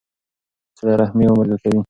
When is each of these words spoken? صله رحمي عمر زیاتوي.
صله 0.77 0.93
رحمي 1.01 1.25
عمر 1.31 1.45
زیاتوي. 1.49 1.79